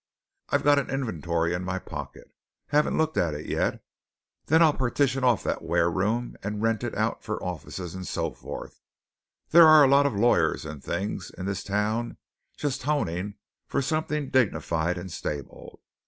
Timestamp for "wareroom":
5.61-6.35